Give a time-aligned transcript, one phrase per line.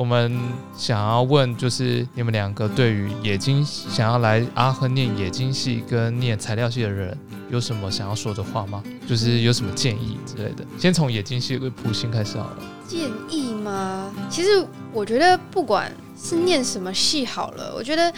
[0.00, 0.34] 我们
[0.74, 7.14] 想要问，就是你们两个对于冶金想要来阿亨念冶金系跟念材料系的人，
[7.50, 8.82] 有什么想要说的话吗？
[9.06, 10.64] 就是有什么建议之类的？
[10.78, 12.56] 先从冶金系的普星开始好了。
[12.88, 14.10] 建议吗？
[14.30, 18.10] 其实我觉得不管是念什么系好了，我觉得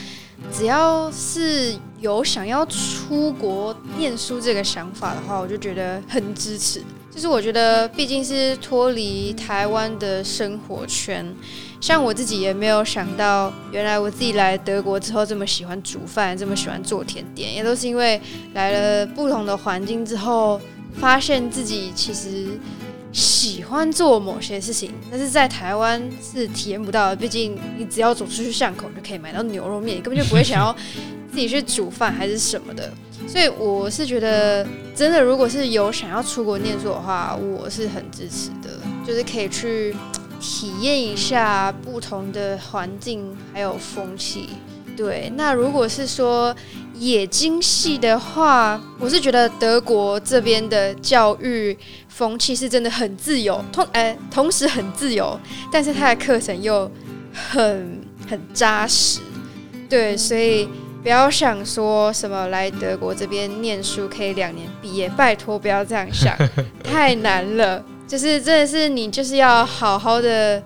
[0.52, 6.80] 只要是有想要出国念书这个想法的话，我就觉得很支持。
[7.14, 11.26] 就是我觉得毕竟是脱离台湾的生活圈。
[11.78, 18.18] 像我自己也没有想到，原来我自己来德国之后这么喜欢煮饭，这么喜欢做甜点，也都是因为
[18.54, 20.58] 来了不同的环境之后，
[20.94, 22.46] 发现自己其实
[23.12, 27.16] 喜欢做某些事情，但是在台湾是体验不到的。
[27.16, 30.74] 毕竟你只要走出去巷口就可以买到牛肉面，根本就不会想要
[31.32, 32.90] 自己去煮饭还是什么的。
[33.26, 39.94] 所以我是觉得，真的如果是有想要出国念书的话，我是很支持的，就是可以去。
[40.44, 44.48] 体验一下不同的环境还有风气，
[44.96, 45.32] 对。
[45.36, 46.52] 那如果是说
[46.98, 55.38] 冶金系的话，我是觉得德国这边的教育风气是真的很自由，同哎同时很自由，
[55.70, 56.90] 但是它的课程又
[57.32, 59.20] 很很扎实，
[59.88, 60.16] 对。
[60.16, 60.68] 所以
[61.02, 66.36] 不要想说什么来德国这边念书可以两年毕业，拜托不要这样想，
[66.84, 67.82] 太难了。
[68.06, 70.62] 就是真的是你就是要好好的，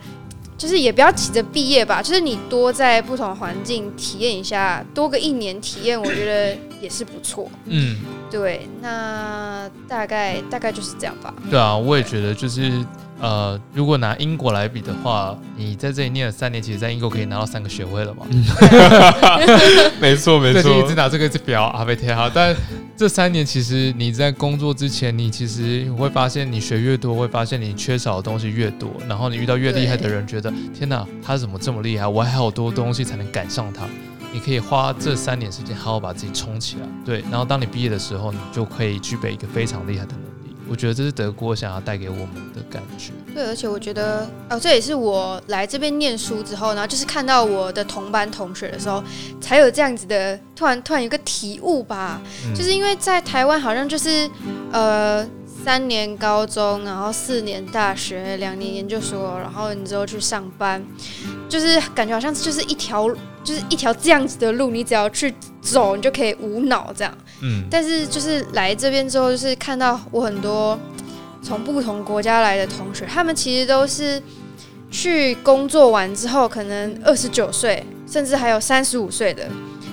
[0.57, 2.03] 就是也不要急着毕业吧。
[2.03, 7.51] 就是你多在不同环境体验一下，多个一年体验，我觉得也是不错。
[7.67, 7.97] 嗯，
[8.31, 11.35] 对，那大概大概就是这样吧。
[11.51, 12.85] 对啊，我也觉得就是。
[13.19, 18.27] 呃，如果拿英国来比的话，你在这里念了三年，其实在英国可以拿到三个学位了嘛？
[19.99, 20.71] 没错，没错。
[20.71, 22.55] 一直拿这个表阿贝贴哈，但
[22.97, 32.07] 这三年其实你在工作之前，你其实会发现你学越多，会发现你缺少的东西越多，然后你遇到越厉害的人，觉得天哪，他怎么这么厉害？
[32.09, 33.87] 我还好多东西才能赶上他。
[34.33, 40.36] 你可以花这三年时间好好把自己冲起来，对，然后当你毕业的时候，你就可以具备一个非常厉害的能力。
[40.69, 43.13] 我觉得这是德国想要带给我们的感觉。
[43.35, 49.03] 对，而且我觉得，哦，这也是我来这边念书之后，然后就是看到我的同班同学的时候，
[49.41, 52.21] 才有这样子的突然突然有个体悟吧。
[52.55, 54.29] 就是因为在台湾好像就是
[54.73, 55.27] 呃
[55.65, 60.83] 三年高中，然后四年大学，两年研究所，然后你之后去上班，
[61.49, 63.09] 就是感觉好像就是一条
[63.45, 67.19] 就是一条这样子的路，你只要去走，你就可以无脑这样。
[67.41, 70.77] 嗯，但是就是来这边之后，就是看到我很多
[71.43, 74.21] 从不同国家来的同学，他们其实都是
[74.91, 79.49] 去工作完之后，可能二十九岁，甚至还有三十五岁的，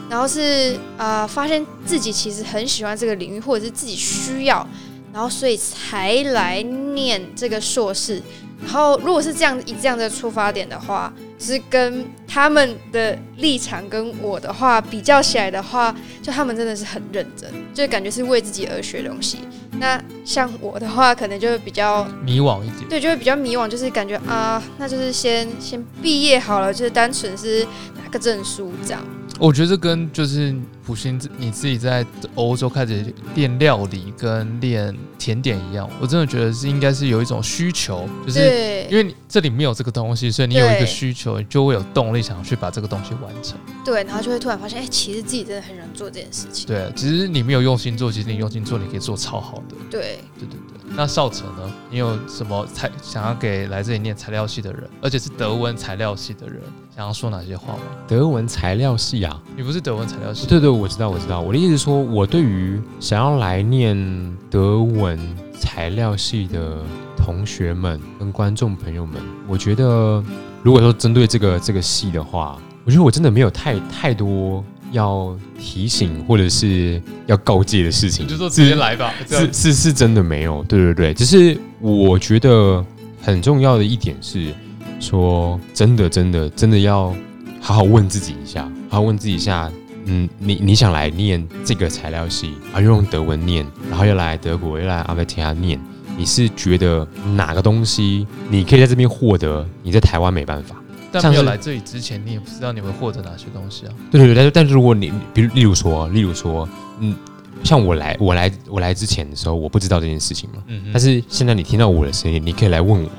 [0.09, 4.67] 然后是啊，发现自己其实很喜欢这个领域，或者是自己需要，
[5.13, 8.19] 然后所以才来念这个硕士。
[8.63, 11.13] 然后如果是这样以这样的出发点的话。
[11.43, 19.39] 是跟他们的立场跟我的话比较起来的话，就他们真的是很认真，就感觉是为自己而学东西。
[19.79, 22.87] 那像我的话，可能就会比较迷惘一点。
[22.87, 27.65] 对，就会比较迷惘，就是感觉啊，那就是先先毕业好了，就是单纯是
[28.01, 29.03] 拿个证书这样。
[29.43, 30.55] 我觉得这跟就是
[30.85, 32.05] 普星你自己在
[32.35, 43.57] 欧洲开始练料理跟练甜点一样，我真的觉得是应该是有一种需求，就是因为你这里没有这个东西，所以你有一个需求，你就会有动力想要去把这个东西完成。
[43.83, 46.65] 对，然后就会突然发现，哎，其实自己真的很能做这件事情。
[46.65, 49.75] 对，其实你没有用心做，其实你用心做，你可以做超好的。
[49.91, 50.72] 对，对对对。
[50.95, 51.71] 那少成呢？
[51.89, 56.61] 你有什么材想要给来这里念材料系的人，而且是德文材料系的人，
[56.95, 57.79] 想要说哪些话吗？
[58.07, 60.45] 德文材料系啊，你不是德文材料系？
[60.47, 61.41] 对对，我知道，我知道。
[61.41, 65.19] 我的意思说，我对于想要来念德文
[65.57, 66.77] 材料系的
[67.17, 70.23] 同学们跟观众朋友们，我觉得，
[70.61, 74.63] 如果说针对这个这个系的话，我觉得我真的没有太太多。
[74.93, 79.13] 要提醒或者是要告诫的事情，就说直接来吧。
[79.27, 81.13] 是是是真的没有，对对对。
[81.13, 82.83] 只是我觉得
[83.21, 84.53] 很重要的一点是，
[84.99, 87.13] 说真的真的真的要
[87.59, 89.69] 好好问自己一下，好好问自己一下，
[90.05, 95.79] 嗯，你你想来念这个材料系，啊，又用德文念，然后又来德国又来阿维提亚念，
[96.15, 100.75] 你是觉得哪个东西你可以在这边获得，你在台湾没办法？
[101.13, 103.93] 但没有来这里之前，你也不知道你会获得哪些东西啊？
[104.09, 106.67] 对对对，但是但是如果你，比如例如说，例如说，
[106.99, 107.15] 嗯，
[107.63, 110.63] 像我来我来我来之前的时候，我不知道这件事情嘛。
[110.67, 110.89] 嗯嗯。
[110.91, 113.09] 但是现在你听到我的声音，你可以来问我。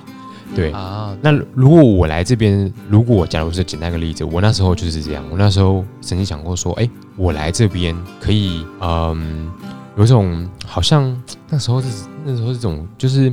[0.56, 1.16] 对啊。
[1.22, 5.24] 那如果我来这边，如果假如说简单个例子，我那时候就是这样。
[5.30, 9.50] 我那时候曾经想过说，哎，我来这边可以，嗯，
[9.96, 11.16] 有种好像
[11.48, 11.88] 那时候是
[12.24, 13.32] 那时候这种就是，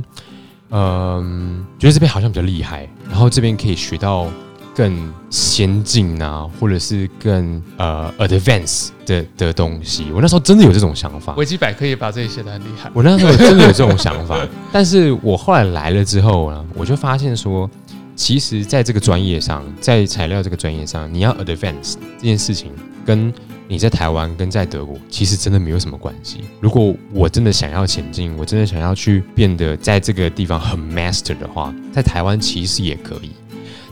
[0.70, 4.28] 嗯，觉得这边好像比较厉害，然后这边可以学到。
[4.74, 10.06] 更先进啊，或者是更呃 advance 的的东西。
[10.12, 11.34] 我那时候真的有这种想法。
[11.34, 12.90] 维基百科也把这里写的很厉害。
[12.94, 17.68] 我那时候真的有这种想法， 但是我后来来了之后呢，我就发现说，
[18.14, 22.70] 其实在这个专业上，在材料这个专业上，你要 advance 这件事情
[23.04, 23.32] 跟。
[23.68, 26.40] 你在台湾跟在德国其实真的没有什么关系。
[26.60, 33.30] 如果我真的想要前进，我真的想要去变得在这个地方很 master 的话，在台湾其实也可以。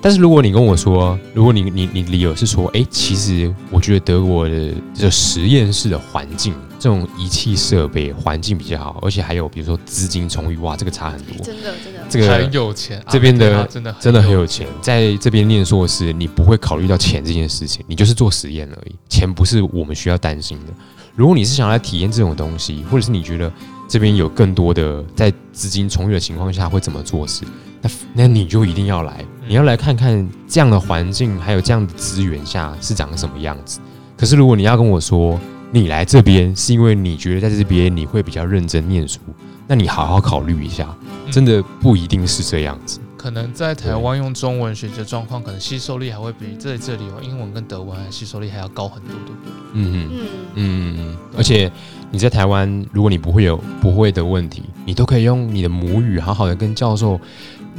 [0.03, 11.37] 但是如果你跟我说，如果你你你理由是说，哎，其实我觉得德国的这实验室的环境，这种仪器设备环境比较好，而且还有比如说资金充裕，哇，这个差很多。
[11.45, 20.73] 真的真的，这个很有钱，这边的真的真的很有钱，在这边念硕士，你不会考虑到钱这件事情，你就是做实验而已，钱不是我们需要担心的。
[21.15, 23.53] 如果你是想来体验这种东西，或者是你觉得
[23.87, 27.45] 这边有更多的在资金充裕的情况下会怎么做事，
[27.83, 29.25] 那那你就一定要来。
[29.49, 33.81] 你要来看看这样的环境，还有这样的资源下是长什么样子。
[34.17, 35.41] 可是如果你要跟我说
[35.73, 39.19] 你来这边是因为你觉得在这边你会比较认真念书，
[39.67, 40.95] 那你好好考虑一下，
[41.31, 43.01] 真的不一定是这样子。
[43.17, 49.53] 可能在台湾用中文学习状况，可能吸收力还会比在这里用英文跟德文吸收力还要高很多，对不对？
[49.75, 51.17] 嗯嗯嗯嗯。
[51.37, 51.71] 而且
[52.11, 57.21] 你在台湾，如果你不会有不会的问题，你都可以用你的母语好好的跟教授。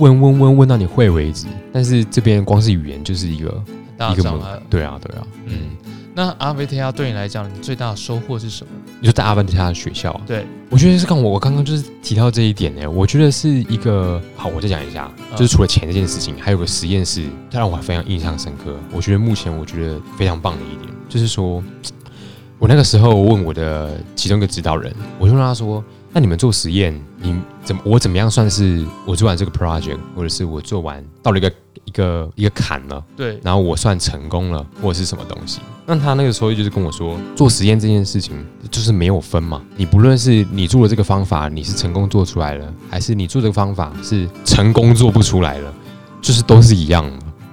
[0.01, 3.63] 问问问问到你会为止，但是这边光是语言就是一个
[4.11, 4.59] 一个障碍。
[4.69, 5.77] 对啊，对啊，嗯。
[6.13, 8.71] 那阿维提亚对你来讲，你最大的收获是什么？
[8.99, 12.89] 你说在阿维提亚的学校，对我觉得是刚我我刚刚就是提到这一点呢。
[12.89, 18.75] 我觉得是一个好，我再讲一下，就是除了钱这件事情，还有个实验室，它让我非常印象深刻。
[18.91, 21.63] 我觉得目前我觉得非常棒的一点，就是说
[22.59, 25.81] 我那个时候问我的其中一个指导人，我就问他说。
[26.13, 31.51] 那你们做实验，你怎么我怎么样算是我做完这个 project，或者是我做完到了一个
[31.85, 33.01] 一个一个坎了？
[33.15, 35.61] 对，然后我算成功了，或者是什么东西？
[35.85, 39.61] 那他那个时候就是跟我说，做实验这件事情就是没有分嘛。
[39.77, 45.73] 你不论是你做了这个方法，你是成功做出来了，还是你做这个方法是成功做不出来了，
[46.21, 47.09] 就是都是一样。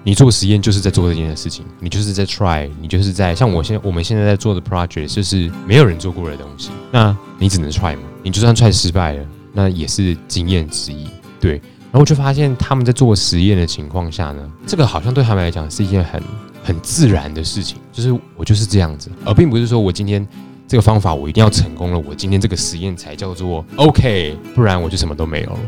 [0.09, 8.01] 你做实验就是在做这件事情，你就是在 try，你就是在像我现我们现在在做的 project，就是没有人做过的东西，那你只能 try 嘛。
[8.23, 11.07] 你就算 try 失败了，那也是经验之一。
[11.39, 16.23] 对，然后我就发现他们在做实验的情况下呢，这个好像对他们来讲是一件很
[16.65, 20.27] 很自然的事情，就是我就是这样子，而并不是说我今天
[20.67, 25.59] 这个方法我一定要成功了，我今天这个实验才叫做 OK，不然我就什么都没有了。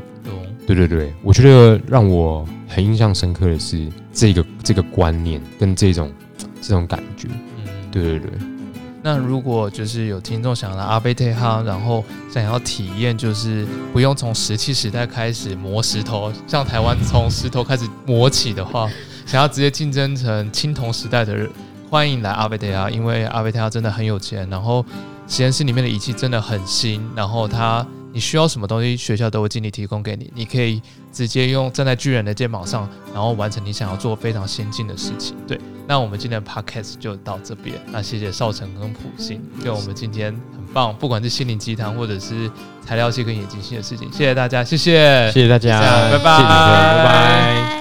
[0.75, 6.13] 对对对，我觉得让我很印象深刻的是这个这个观念跟这种
[6.61, 7.27] 这种感觉。
[7.57, 8.31] 嗯，对对对。
[9.03, 18.89] 那如果就是有听众想来阿贝特哈，然后想要体验，就是不用从石器时代开始磨石头，像台湾从石头开始磨起的话，
[19.27, 21.51] 想要直接竞争成青铜时代的人，
[21.89, 24.85] 欢迎来阿贝特哈，因为阿贝特哈真的很有钱，然后
[25.27, 27.85] 实验室里面的仪器真的很新，然后它。
[28.13, 30.31] 你需要什么东西，学校都会尽力提供给你。
[30.35, 35.37] 你可以直接用站在巨人的肩膀上，然后完成你想要做非常先进的事情。
[35.47, 37.77] 对，那我们今天的 podcast 就到这边。
[37.93, 42.51] 那谢谢少成跟普信，对我们今天很棒，不管是心灵鸡汤或者是
[42.85, 47.80] 材料系跟眼睛系的事情，谢谢大家，谢谢，谢谢大家，拜拜，拜拜。